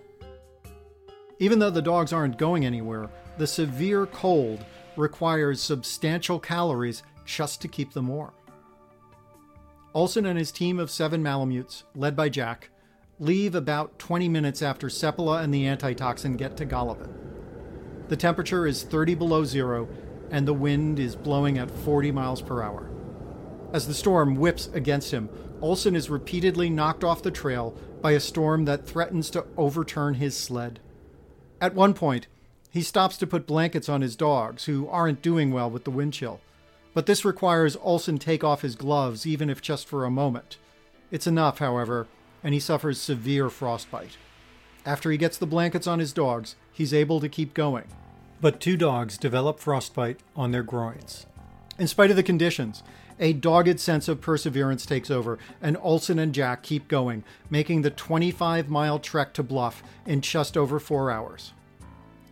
Even 1.40 1.60
though 1.60 1.70
the 1.70 1.82
dogs 1.82 2.14
aren't 2.14 2.38
going 2.38 2.66
anywhere, 2.66 3.10
the 3.38 3.48
severe 3.48 4.06
cold 4.06 4.64
requires 4.96 5.62
substantial 5.62 6.40
calories 6.40 7.04
just 7.26 7.62
to 7.62 7.68
keep 7.68 7.94
them 7.94 8.08
warm. 8.08 8.32
Olson 9.94 10.26
and 10.26 10.40
his 10.40 10.52
team 10.52 10.80
of 10.80 10.90
seven 10.90 11.22
Malamutes, 11.22 11.84
led 11.96 12.16
by 12.16 12.30
Jack, 12.30 12.70
leave 13.20 13.56
about 13.56 14.00
20 14.00 14.28
minutes 14.28 14.62
after 14.62 14.88
Seppala 14.88 15.44
and 15.44 15.54
the 15.54 15.68
antitoxin 15.68 16.36
get 16.36 16.58
to 16.58 16.66
Golovin. 16.66 17.14
The 18.08 18.18
temperature 18.18 18.68
is 18.68 18.84
30 18.84 19.16
below 19.16 19.44
zero, 19.44 19.88
and 20.32 20.48
the 20.48 20.54
wind 20.54 21.00
is 21.00 21.16
blowing 21.16 21.58
at 21.58 21.70
40 21.70 22.12
miles 22.12 22.42
per 22.42 22.62
hour. 22.62 22.90
As 23.72 23.88
the 23.88 23.94
storm 23.94 24.36
whips 24.36 24.68
against 24.74 25.12
him, 25.12 25.30
Olson 25.64 25.96
is 25.96 26.10
repeatedly 26.10 26.70
knocked 26.70 27.06
off 27.06 27.24
the 27.24 27.32
trail 27.32 27.74
by 28.02 28.12
a 28.12 28.20
storm 28.20 28.66
that 28.66 28.86
threatens 28.86 29.30
to 29.30 29.46
overturn 29.56 30.16
his 30.16 30.36
sled. 30.36 30.82
At 31.62 31.74
one 31.74 31.94
point, 31.94 32.28
he 32.70 32.82
stops 32.82 33.16
to 33.18 33.28
put 33.28 33.48
blankets 33.48 33.88
on 33.88 34.02
his 34.02 34.18
dogs, 34.18 34.66
who 34.66 34.90
aren't 34.90 35.22
doing 35.22 35.52
well 35.52 35.70
with 35.70 35.86
the 35.86 35.90
wind 35.90 36.12
chill. 36.12 36.42
But 36.94 37.06
this 37.06 37.24
requires 37.24 37.78
Olson 37.82 38.18
take 38.18 38.44
off 38.44 38.62
his 38.62 38.76
gloves, 38.76 39.26
even 39.26 39.50
if 39.50 39.62
just 39.62 39.88
for 39.88 40.04
a 40.04 40.12
moment. 40.12 40.58
It's 41.12 41.28
enough, 41.28 41.60
however, 41.60 42.08
and 42.44 42.54
he 42.54 42.60
suffers 42.60 43.00
severe 43.00 43.50
frostbite. 43.50 44.18
After 44.86 45.12
he 45.12 45.18
gets 45.18 45.38
the 45.38 45.48
blankets 45.48 45.88
on 45.88 46.00
his 46.00 46.12
dogs, 46.12 46.58
he's 46.74 46.94
able 46.94 47.22
to 47.22 47.30
keep 47.30 47.54
going. 47.54 47.86
But 48.42 48.60
two 48.60 48.76
dogs 48.76 49.18
develop 49.18 49.62
frostbite 49.62 50.20
on 50.36 50.52
their 50.52 50.64
groins. 50.64 51.26
In 51.80 51.88
spite 51.88 52.10
of 52.10 52.18
the 52.18 52.22
conditions, 52.22 52.84
a 53.20 53.34
dogged 53.34 53.80
sense 53.80 54.08
of 54.08 54.22
perseverance 54.22 54.86
takes 54.86 55.12
over, 55.12 55.38
and 55.62 55.78
Olson 55.82 56.20
and 56.20 56.34
Jack 56.34 56.64
keep 56.64 56.88
going, 56.88 57.24
making 57.50 57.82
the 57.82 57.92
25 57.92 58.70
mile 58.70 59.00
trek 59.00 59.34
to 59.34 59.44
Bluff 59.44 59.84
in 60.06 60.22
just 60.22 60.58
over 60.58 60.80
four 60.80 61.12
hours. 61.12 61.54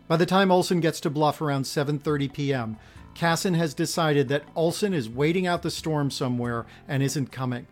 By 0.08 0.18
the 0.18 0.26
time 0.26 0.52
Olson 0.52 0.80
gets 0.82 1.00
to 1.02 1.10
Bluff 1.10 1.42
around 1.42 1.64
7:30 1.64 2.34
p.m., 2.34 2.78
Kaasen 3.16 3.56
has 3.56 3.74
decided 3.74 4.28
that 4.30 4.44
Olson 4.56 4.94
is 4.94 5.10
waiting 5.10 5.48
out 5.48 5.62
the 5.62 5.72
storm 5.72 6.12
somewhere 6.12 6.66
and 6.88 7.04
isn't 7.04 7.32
coming. 7.32 7.68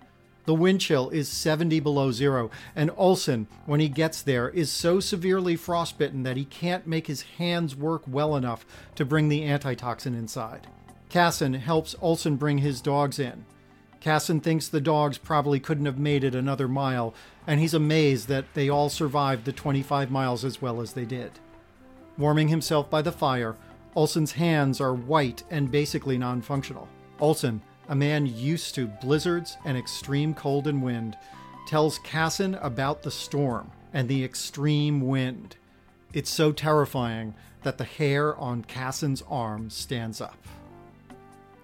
The 0.46 0.56
wind 0.56 0.82
chill 0.82 1.10
is 1.10 1.30
70 1.30 1.80
below 1.80 2.12
zero, 2.12 2.50
and 2.75 2.92
Olson, 2.98 3.48
when 3.66 3.80
he 3.80 3.88
gets 3.88 4.22
there, 4.22 4.50
is 4.50 4.72
so 4.72 5.00
severely 5.00 5.56
frostbitten 5.56 6.24
that 6.24 6.38
he 6.38 6.46
can't 6.46 6.88
make 6.88 7.08
his 7.08 7.22
hands 7.38 7.75
work 7.75 8.01
well 8.08 8.36
enough 8.36 8.66
to 8.96 9.06
bring 9.06 9.30
the 9.30 9.46
antitoxin 9.46 10.16
inside. 10.16 10.66
Kaasen 11.10 11.60
helps 11.60 11.96
Olson 12.01 12.36
bring 12.36 12.60
his 12.60 12.82
dogs 12.82 13.18
in. 13.18 13.46
Kaasen 14.01 14.42
thinks 14.42 14.68
the 14.68 14.80
dogs 14.80 15.18
probably 15.18 15.60
couldn't 15.60 15.88
have 15.88 15.98
made 15.98 16.24
it 16.24 16.36
another 16.36 16.68
mile, 16.68 17.13
and 17.48 17.60
he's 17.60 17.74
amazed 17.74 18.28
that 18.28 18.46
they 18.54 18.70
all 18.70 18.89
survived 18.89 19.46
the 19.46 19.51
25 19.51 20.10
miles 20.12 20.46
as 20.46 20.62
well 20.62 20.80
as 20.80 20.94
they 20.94 21.06
did. 21.06 21.32
Warming 22.18 22.48
himself 22.48 22.89
by 22.89 23.01
the 23.01 23.12
fire, 23.12 23.56
Olson's 23.96 24.34
hands 24.34 24.80
are 24.80 24.94
white 24.94 25.44
and 25.50 25.72
basically 25.72 26.18
non 26.18 26.42
functional. 26.42 26.88
Olson, 27.20 27.62
a 27.89 27.96
man 27.96 28.25
used 28.25 28.75
to 28.75 28.88
blizzards 28.88 29.58
and 29.66 29.78
extreme 29.78 30.34
cold 30.34 30.68
and 30.68 30.82
wind, 30.82 31.18
tells 31.68 32.00
Kaasen 32.00 32.58
about 32.63 33.01
the 33.01 33.12
storm 33.12 33.72
and 33.94 34.08
the 34.08 34.24
extreme 34.24 35.01
wind. 35.01 35.56
It's 36.13 36.30
so 36.30 36.51
terrifying 36.51 37.34
that 37.63 37.78
the 37.78 37.84
hair 37.84 38.38
on 38.38 38.63
Kaasen's 38.63 39.24
arm 39.28 39.70
stands 39.70 40.22
up. 40.22 40.38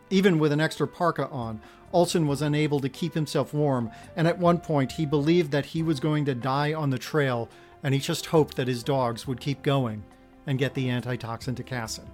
Even 0.10 0.40
with 0.40 0.52
an 0.52 0.62
extra 0.62 0.88
parka 0.88 1.28
on, 1.30 1.62
Olson 1.92 2.28
was 2.28 2.42
unable 2.42 2.80
to 2.80 2.90
keep 2.90 3.14
himself 3.14 3.54
warm, 3.54 3.90
and 4.16 4.28
at 4.28 4.38
one 4.38 4.60
point 4.60 4.94
he 4.94 5.06
believed 5.06 5.52
that 5.52 5.68
he 5.68 5.82
was 5.82 6.00
going 6.00 6.26
to 6.26 6.36
die 6.36 6.74
on 6.74 6.90
the 6.90 7.00
trail, 7.00 7.50
and 7.82 7.94
he 7.94 8.00
just 8.00 8.28
hoped 8.28 8.58
that 8.58 8.68
his 8.68 8.84
dogs 8.84 9.26
would 9.26 9.40
keep 9.40 9.62
going 9.62 10.04
and 10.46 10.60
get 10.60 10.74
the 10.74 10.90
antitoxin 10.90 11.56
to 11.56 11.64
Kaasen. 11.64 12.06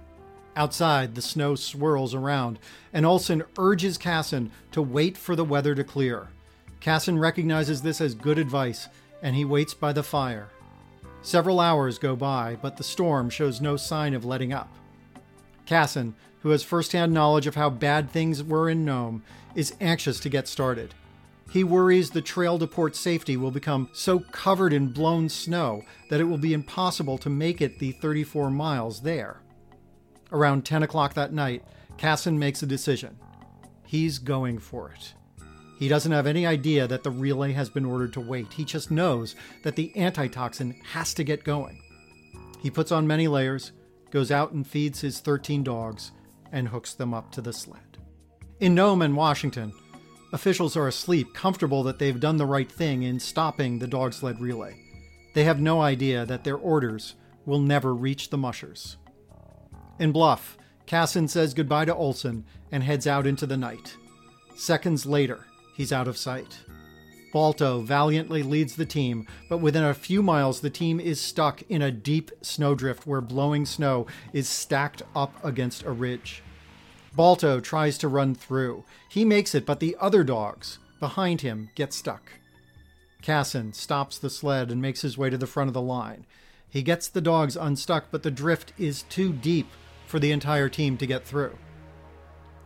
Outside, 0.54 1.14
the 1.14 1.22
snow 1.22 1.54
swirls 1.54 2.14
around, 2.14 2.58
and 2.92 3.06
Olson 3.06 3.42
urges 3.58 3.98
Kaasen 3.98 4.50
to 4.70 4.82
wait 4.82 5.16
for 5.16 5.34
the 5.34 5.44
weather 5.44 5.74
to 5.74 5.84
clear. 5.84 6.28
Kaasen 6.80 7.18
recognizes 7.18 7.82
this 7.82 8.00
as 8.00 8.14
good 8.14 8.38
advice, 8.38 8.88
and 9.22 9.34
he 9.34 9.44
waits 9.44 9.74
by 9.74 9.92
the 9.92 10.02
fire. 10.02 10.50
Several 11.22 11.60
hours 11.60 11.98
go 11.98 12.16
by, 12.16 12.56
but 12.60 12.76
the 12.76 12.84
storm 12.84 13.30
shows 13.30 13.60
no 13.60 13.76
sign 13.76 14.12
of 14.12 14.24
letting 14.24 14.52
up. 14.52 14.72
Kaasen, 15.66 16.14
who 16.42 16.50
has 16.50 16.62
firsthand 16.62 17.12
knowledge 17.12 17.46
of 17.46 17.54
how 17.54 17.70
bad 17.70 18.10
things 18.10 18.42
were 18.42 18.68
in 18.68 18.84
Nome, 18.84 19.22
is 19.54 19.74
anxious 19.80 20.20
to 20.20 20.28
get 20.28 20.48
started. 20.48 20.94
He 21.50 21.64
worries 21.64 22.10
the 22.10 22.22
trail 22.22 22.58
to 22.58 22.66
port 22.66 22.96
safety 22.96 23.36
will 23.36 23.50
become 23.50 23.90
so 23.92 24.20
covered 24.20 24.72
in 24.72 24.88
blown 24.88 25.28
snow 25.28 25.82
that 26.08 26.20
it 26.20 26.24
will 26.24 26.38
be 26.38 26.54
impossible 26.54 27.18
to 27.18 27.28
make 27.28 27.60
it 27.60 27.78
the 27.78 27.92
34 27.92 28.50
miles 28.50 29.02
there. 29.02 29.42
Around 30.32 30.64
10 30.64 30.82
o'clock 30.82 31.14
that 31.14 31.32
night, 31.32 31.62
Kaasen 31.98 32.38
makes 32.38 32.62
a 32.62 32.66
decision. 32.66 33.18
He's 33.86 34.18
going 34.18 34.58
for 34.58 34.90
it. 34.90 35.12
He 35.78 35.88
doesn't 35.88 36.12
have 36.12 36.26
any 36.26 36.46
idea 36.46 36.86
that 36.86 37.02
the 37.02 37.10
relay 37.10 37.52
has 37.52 37.68
been 37.68 37.84
ordered 37.84 38.14
to 38.14 38.20
wait. 38.20 38.52
He 38.54 38.64
just 38.64 38.90
knows 38.90 39.36
that 39.62 39.76
the 39.76 39.92
antitoxin 39.94 40.80
has 40.92 41.12
to 41.14 41.24
get 41.24 41.44
going. 41.44 41.82
He 42.60 42.70
puts 42.70 42.92
on 42.92 43.06
many 43.06 43.28
layers, 43.28 43.72
goes 44.10 44.30
out 44.30 44.52
and 44.52 44.66
feeds 44.66 45.00
his 45.00 45.20
13 45.20 45.62
dogs, 45.62 46.12
and 46.52 46.68
hooks 46.68 46.94
them 46.94 47.12
up 47.12 47.32
to 47.32 47.40
the 47.40 47.52
sled. 47.52 47.98
In 48.60 48.74
Nome 48.74 49.02
and 49.02 49.16
Washington, 49.16 49.72
officials 50.32 50.76
are 50.76 50.86
asleep, 50.86 51.34
comfortable 51.34 51.82
that 51.82 51.98
they've 51.98 52.20
done 52.20 52.36
the 52.36 52.46
right 52.46 52.70
thing 52.70 53.02
in 53.02 53.18
stopping 53.18 53.78
the 53.78 53.88
dog 53.88 54.12
sled 54.12 54.40
relay. 54.40 54.76
They 55.34 55.44
have 55.44 55.60
no 55.60 55.80
idea 55.80 56.26
that 56.26 56.44
their 56.44 56.56
orders 56.56 57.14
will 57.46 57.60
never 57.60 57.94
reach 57.94 58.30
the 58.30 58.38
mushers. 58.38 58.98
In 59.98 60.12
Bluff, 60.12 60.56
Kaasen 60.86 61.28
says 61.28 61.54
goodbye 61.54 61.86
to 61.86 61.94
Olson 61.94 62.44
and 62.70 62.82
heads 62.82 63.06
out 63.06 63.26
into 63.26 63.46
the 63.46 63.56
night. 63.56 63.96
Seconds 64.54 65.06
later, 65.06 65.46
he's 65.76 65.92
out 65.92 66.06
of 66.06 66.16
sight. 66.16 66.60
Balto 67.32 67.80
valiantly 67.80 68.42
leads 68.42 68.76
the 68.76 68.84
team, 68.84 69.26
but 69.48 69.58
within 69.58 69.82
a 69.84 69.94
few 69.94 70.22
miles, 70.22 70.60
the 70.60 70.70
team 70.70 71.00
is 71.00 71.20
stuck 71.20 71.62
in 71.70 71.80
a 71.80 71.90
deep 71.90 72.30
snowdrift 72.42 73.06
where 73.06 73.22
blowing 73.22 73.64
snow 73.64 74.06
is 74.34 74.48
stacked 74.48 75.02
up 75.16 75.34
against 75.42 75.82
a 75.82 75.90
ridge. 75.90 76.42
Balto 77.14 77.58
tries 77.58 77.98
to 77.98 78.08
run 78.08 78.34
through. 78.34 78.84
He 79.08 79.24
makes 79.24 79.54
it, 79.54 79.66
but 79.66 79.80
the 79.80 79.96
other 79.98 80.22
dogs 80.22 80.78
behind 81.00 81.40
him 81.40 81.70
get 81.74 81.92
stuck. 81.92 82.32
Kaasen 83.22 83.74
stops 83.74 84.18
the 84.18 84.30
sled 84.30 84.70
and 84.70 84.82
makes 84.82 85.00
his 85.00 85.16
way 85.16 85.30
to 85.30 85.38
the 85.38 85.46
front 85.46 85.68
of 85.68 85.74
the 85.74 85.80
line. 85.80 86.26
He 86.68 86.82
gets 86.82 87.08
the 87.08 87.20
dogs 87.20 87.56
unstuck, 87.56 88.06
but 88.10 88.22
the 88.22 88.30
drift 88.30 88.72
is 88.78 89.02
too 89.04 89.32
deep 89.32 89.68
for 90.06 90.18
the 90.18 90.32
entire 90.32 90.68
team 90.68 90.96
to 90.98 91.06
get 91.06 91.24
through. 91.24 91.56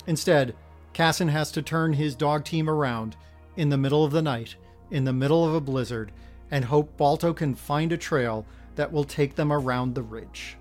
Instead, 0.07 0.55
Kaasen 0.95 1.29
has 1.29 1.51
to 1.53 1.63
turn 1.63 1.93
his 1.93 2.15
dog 2.15 2.45
team 2.45 2.71
around 2.71 3.17
in 3.57 3.69
the 3.71 3.79
middle 3.79 4.05
of 4.05 4.13
the 4.13 4.23
night, 4.23 4.57
in 4.91 5.05
the 5.05 5.13
middle 5.13 5.47
of 5.47 5.55
a 5.55 5.61
blizzard, 5.61 6.13
and 6.51 6.65
hope 6.65 6.97
Balto 6.97 7.33
can 7.33 7.55
find 7.55 7.93
a 7.93 7.97
trail 7.97 8.47
that 8.77 8.93
will 8.93 9.05
take 9.05 9.35
them 9.35 9.53
around 9.53 9.95
the 9.95 10.03
ridge. 10.03 10.57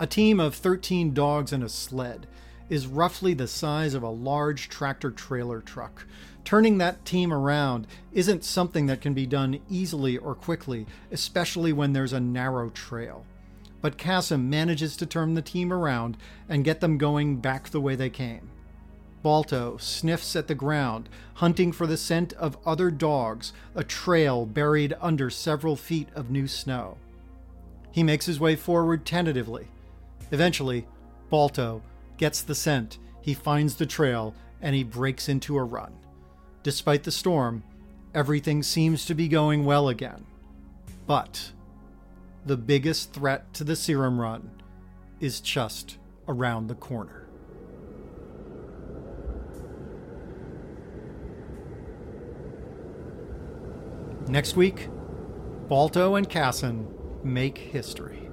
A 0.00 0.06
team 0.06 0.38
of 0.38 0.54
13 0.54 1.14
dogs 1.14 1.52
and 1.52 1.64
a 1.64 1.68
sled 1.68 2.26
is 2.68 2.86
roughly 2.86 3.34
the 3.34 3.48
size 3.48 3.94
of 3.94 4.02
a 4.02 4.08
large 4.08 4.68
tractor 4.68 5.10
trailer 5.10 5.60
truck. 5.60 6.06
Turning 6.44 6.78
that 6.78 7.04
team 7.04 7.32
around 7.32 7.86
isn't 8.12 8.44
something 8.44 8.86
that 8.86 9.00
can 9.00 9.14
be 9.14 9.26
done 9.26 9.60
easily 9.68 10.16
or 10.18 10.34
quickly, 10.34 10.86
especially 11.10 11.72
when 11.72 11.92
there's 11.92 12.12
a 12.12 12.20
narrow 12.20 12.68
trail. 12.70 13.24
But 13.80 13.96
Kaasen 13.96 14.44
manages 14.44 14.96
to 14.96 15.06
turn 15.06 15.34
the 15.34 15.42
team 15.42 15.72
around 15.72 16.16
and 16.48 16.64
get 16.64 16.80
them 16.80 16.98
going 16.98 17.36
back 17.36 17.68
the 17.68 17.80
way 17.80 17.94
they 17.94 18.10
came. 18.10 18.50
Balto 19.22 19.76
sniffs 19.78 20.36
at 20.36 20.46
the 20.46 20.54
ground, 20.54 21.08
hunting 21.34 21.72
for 21.72 21.86
the 21.86 21.96
scent 21.96 22.32
of 22.34 22.56
other 22.64 22.90
dogs, 22.90 23.52
a 23.74 23.82
trail 23.82 24.46
buried 24.46 24.94
under 25.00 25.28
several 25.28 25.76
feet 25.76 26.08
of 26.14 26.30
new 26.30 26.46
snow. 26.46 26.96
He 27.90 28.02
makes 28.02 28.26
his 28.26 28.38
way 28.38 28.54
forward 28.54 29.04
tentatively. 29.04 29.68
Eventually, 30.30 30.86
Balto 31.30 31.82
gets 32.16 32.42
the 32.42 32.54
scent, 32.54 32.98
he 33.20 33.34
finds 33.34 33.74
the 33.74 33.86
trail, 33.86 34.34
and 34.62 34.74
he 34.74 34.84
breaks 34.84 35.28
into 35.28 35.58
a 35.58 35.64
run. 35.64 35.92
Despite 36.62 37.04
the 37.04 37.10
storm, 37.10 37.62
everything 38.14 38.62
seems 38.62 39.04
to 39.06 39.14
be 39.14 39.28
going 39.28 39.64
well 39.64 39.88
again. 39.88 40.24
But 41.06 41.52
the 42.44 42.56
biggest 42.56 43.12
threat 43.12 43.52
to 43.54 43.64
the 43.64 43.76
serum 43.76 44.20
run 44.20 44.50
is 45.20 45.40
just 45.40 45.98
around 46.26 46.66
the 46.66 46.74
corner. 46.74 47.27
Next 54.28 54.56
week, 54.56 54.88
Balto 55.68 56.16
and 56.16 56.28
Kaasen 56.28 56.86
make 57.24 57.56
history. 57.56 58.28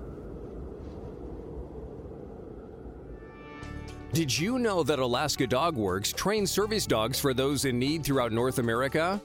Did 4.12 4.38
you 4.38 4.60
know 4.60 4.84
that 4.84 5.00
Alaska 5.00 5.48
Dog 5.48 5.78
Works 5.78 6.12
trains 6.12 6.52
service 6.52 6.86
dogs 6.86 7.18
for 7.18 7.34
those 7.34 7.64
in 7.64 7.80
need 7.80 8.04
throughout 8.04 8.34
North 8.34 8.60
America? 8.60 9.22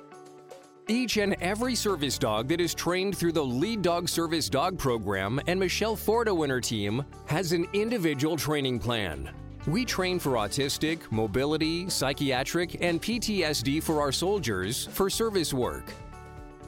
Each 0.87 1.17
and 1.17 1.35
every 1.41 1.75
service 1.75 2.19
dog 2.19 2.49
that 2.49 2.61
is 2.61 2.73
trained 2.73 3.17
through 3.17 3.33
the 3.33 3.45
Lead 3.45 3.83
Dog 3.83 4.09
Service 4.09 4.49
Dog 4.49 4.79
Program 4.79 5.41
and 5.49 5.59
Michelle 5.59 5.97
Forto 5.97 6.43
and 6.45 6.53
her 6.53 6.61
team 6.61 7.05
has 7.27 7.53
an 7.53 7.67
individual 7.73 8.37
training 8.37 8.79
plan. 8.79 9.31
We 9.67 9.85
train 9.85 10.19
for 10.21 10.33
autistic, 10.33 11.11
mobility, 11.11 11.89
psychiatric, 11.91 12.81
and 12.81 13.03
PTSD 13.03 13.83
for 13.83 14.01
our 14.01 14.13
soldiers 14.13 14.87
for 14.87 15.11
service 15.11 15.53
work. 15.53 15.93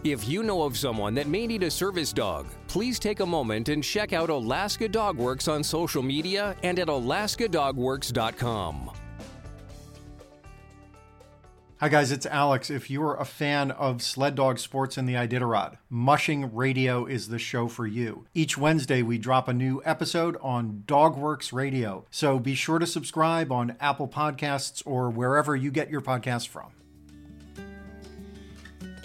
If 0.05 0.29
you 0.29 0.43
know 0.43 0.63
of 0.63 0.77
someone 0.77 1.15
that 1.15 1.29
may 1.29 1.47
need 1.47 1.63
a 1.63 1.71
service 1.71 2.13
dog, 2.13 2.47
please 2.67 2.99
take 2.99 3.21
a 3.21 3.27
moment 3.27 3.69
and 3.69 3.85
check 3.85 4.13
out 4.13 4.31
Alaska 4.31 4.89
Dog 4.89 5.17
Works 5.17 5.47
on 5.47 5.63
social 5.63 6.03
media 6.03 6.57
and 6.65 6.81
at 6.81 6.89
alaskadogworks.com. 6.89 8.91
Hi, 11.79 11.89
guys, 11.89 12.11
it's 12.11 12.27
Alex. 12.27 12.69
If 12.69 12.91
you're 12.91 13.15
a 13.15 13.25
fan 13.25 13.71
of 13.71 14.03
sled 14.03 14.35
dog 14.35 14.59
sports 14.59 14.97
and 14.97 15.09
the 15.09 15.15
Iditarod, 15.15 15.77
Mushing 15.89 16.53
Radio 16.53 17.07
is 17.07 17.29
the 17.29 17.38
show 17.38 17.69
for 17.69 17.87
you. 17.87 18.27
Each 18.35 18.59
Wednesday, 18.59 19.03
we 19.03 19.19
drop 19.19 19.47
a 19.47 19.53
new 19.53 19.81
episode 19.85 20.37
on 20.41 20.83
Dogworks 20.87 21.53
Radio. 21.53 22.07
So 22.11 22.41
be 22.41 22.57
sure 22.57 22.81
to 22.81 22.88
subscribe 22.88 23.53
on 23.53 23.77
Apple 23.79 24.09
Podcasts 24.09 24.83
or 24.85 25.11
wherever 25.11 25.55
you 25.55 25.71
get 25.71 25.91
your 25.91 26.01
podcasts 26.01 26.49
from. 26.49 26.73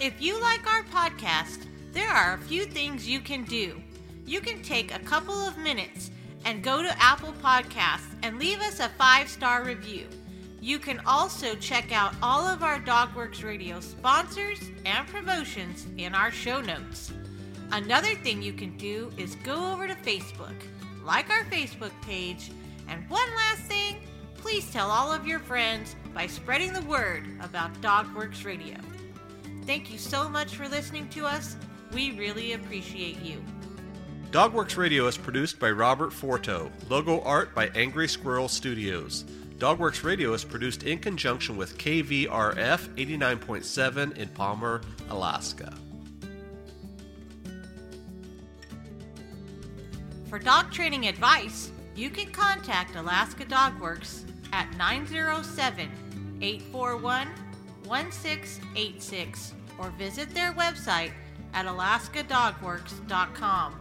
If 0.00 0.22
you 0.22 0.40
like 0.40 0.64
our 0.64 0.84
podcast, 0.84 1.66
there 1.90 2.08
are 2.08 2.34
a 2.34 2.38
few 2.38 2.66
things 2.66 3.08
you 3.08 3.18
can 3.18 3.42
do. 3.42 3.82
You 4.24 4.40
can 4.40 4.62
take 4.62 4.94
a 4.94 5.00
couple 5.00 5.34
of 5.34 5.58
minutes 5.58 6.12
and 6.44 6.62
go 6.62 6.84
to 6.84 7.02
Apple 7.02 7.32
Podcasts 7.42 8.14
and 8.22 8.38
leave 8.38 8.60
us 8.60 8.78
a 8.78 8.90
five 8.90 9.28
star 9.28 9.64
review. 9.64 10.06
You 10.60 10.78
can 10.78 11.00
also 11.04 11.56
check 11.56 11.90
out 11.90 12.14
all 12.22 12.46
of 12.46 12.62
our 12.62 12.78
Dogworks 12.78 13.42
Radio 13.42 13.80
sponsors 13.80 14.60
and 14.86 15.08
promotions 15.08 15.88
in 15.96 16.14
our 16.14 16.30
show 16.30 16.60
notes. 16.60 17.12
Another 17.72 18.14
thing 18.14 18.40
you 18.40 18.52
can 18.52 18.76
do 18.76 19.10
is 19.16 19.34
go 19.42 19.72
over 19.72 19.88
to 19.88 19.94
Facebook, 19.96 20.54
like 21.04 21.28
our 21.28 21.42
Facebook 21.46 21.92
page, 22.02 22.52
and 22.86 23.10
one 23.10 23.28
last 23.34 23.62
thing, 23.62 23.96
please 24.36 24.70
tell 24.70 24.92
all 24.92 25.12
of 25.12 25.26
your 25.26 25.40
friends 25.40 25.96
by 26.14 26.28
spreading 26.28 26.72
the 26.72 26.82
word 26.82 27.26
about 27.40 27.74
Dogworks 27.80 28.44
Radio. 28.44 28.76
Thank 29.68 29.92
you 29.92 29.98
so 29.98 30.30
much 30.30 30.56
for 30.56 30.66
listening 30.66 31.10
to 31.10 31.26
us. 31.26 31.54
We 31.92 32.12
really 32.12 32.54
appreciate 32.54 33.20
you. 33.20 33.44
Dogworks 34.30 34.78
Radio 34.78 35.06
is 35.08 35.18
produced 35.18 35.58
by 35.58 35.70
Robert 35.70 36.08
Forto. 36.08 36.70
Logo 36.88 37.20
art 37.20 37.54
by 37.54 37.68
Angry 37.74 38.08
Squirrel 38.08 38.48
Studios. 38.48 39.26
Dogworks 39.58 40.02
Radio 40.04 40.32
is 40.32 40.42
produced 40.42 40.84
in 40.84 40.98
conjunction 41.00 41.58
with 41.58 41.76
KVRF 41.76 42.88
89.7 42.94 44.16
in 44.16 44.28
Palmer, 44.28 44.80
Alaska. 45.10 45.76
For 50.30 50.38
dog 50.38 50.72
training 50.72 51.08
advice, 51.08 51.72
you 51.94 52.08
can 52.08 52.30
contact 52.30 52.96
Alaska 52.96 53.44
Dogworks 53.44 54.22
at 54.54 54.74
907 54.78 55.90
841 56.40 57.28
1686 57.84 59.54
or 59.78 59.90
visit 59.90 60.34
their 60.34 60.52
website 60.52 61.12
at 61.54 61.66
alaskadogworks.com. 61.66 63.74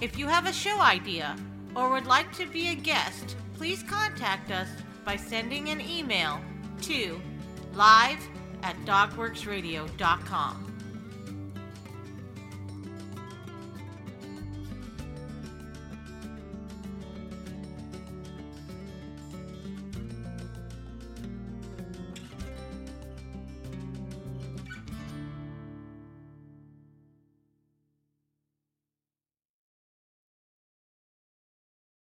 If 0.00 0.18
you 0.18 0.26
have 0.26 0.46
a 0.46 0.52
show 0.52 0.80
idea 0.80 1.36
or 1.74 1.90
would 1.90 2.06
like 2.06 2.32
to 2.34 2.46
be 2.46 2.68
a 2.68 2.74
guest, 2.74 3.36
please 3.54 3.82
contact 3.82 4.50
us 4.50 4.68
by 5.04 5.16
sending 5.16 5.70
an 5.70 5.80
email 5.80 6.40
to 6.82 7.20
live 7.74 8.18
at 8.62 8.76
dogworksradio.com. 8.84 10.73